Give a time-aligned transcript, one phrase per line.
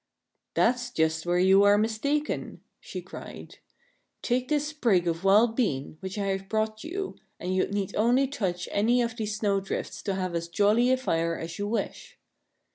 [0.55, 3.59] "That's just where you are mistaken," she cried."
[4.23, 8.27] Take this sprig of wild bean, which I have brought you, and you need only
[8.27, 11.67] touch any one of these snow drifts to have as jolly a fire as you
[11.67, 12.17] wish."